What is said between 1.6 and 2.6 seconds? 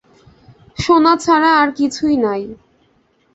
আর কিছুই নাই।